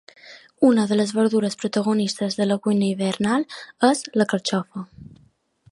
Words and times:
Una 0.69 0.85
de 0.91 0.95
les 0.95 1.11
verdures 1.17 1.57
protagonistes 1.63 2.39
de 2.41 2.49
la 2.49 2.59
cuina 2.65 2.85
hivernal 2.89 3.45
és 3.91 4.03
la 4.23 4.31
carxofa. 4.33 4.87